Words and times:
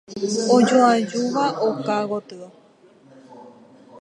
Ojoajúva 0.55 1.45
oka 1.67 1.97
gotyo. 2.09 2.45